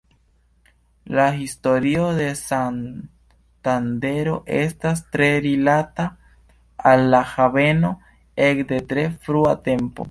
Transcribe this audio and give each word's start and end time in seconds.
La 1.17 1.25
historio 1.41 2.05
de 2.19 2.29
Santandero 2.39 4.33
estas 4.63 5.05
tre 5.17 5.31
rilata 5.47 6.09
al 6.93 7.09
la 7.15 7.25
haveno 7.37 7.97
ekde 8.53 8.85
tre 8.93 9.11
frua 9.29 9.59
tempo. 9.71 9.99